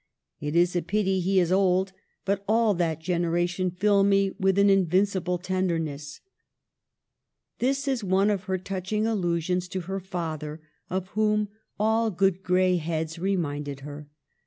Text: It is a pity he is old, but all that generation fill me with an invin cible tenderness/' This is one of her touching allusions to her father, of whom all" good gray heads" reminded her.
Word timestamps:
It 0.39 0.55
is 0.55 0.75
a 0.75 0.81
pity 0.81 1.19
he 1.19 1.39
is 1.39 1.51
old, 1.51 1.91
but 2.25 2.43
all 2.47 2.73
that 2.73 3.01
generation 3.01 3.69
fill 3.69 4.03
me 4.03 4.31
with 4.39 4.57
an 4.57 4.67
invin 4.67 4.87
cible 5.03 5.39
tenderness/' 5.39 6.21
This 7.59 7.87
is 7.87 8.03
one 8.03 8.31
of 8.31 8.45
her 8.45 8.57
touching 8.57 9.05
allusions 9.05 9.67
to 9.67 9.81
her 9.81 9.99
father, 9.99 10.59
of 10.89 11.09
whom 11.09 11.49
all" 11.79 12.09
good 12.19 12.41
gray 12.41 12.77
heads" 12.77 13.19
reminded 13.19 13.81
her. 13.81 14.09